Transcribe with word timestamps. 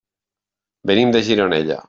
Venim 0.93 1.15
de 1.17 1.25
Gironella. 1.29 1.79